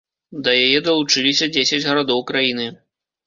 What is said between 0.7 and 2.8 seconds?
далучыліся дзесяць гарадоў краіны.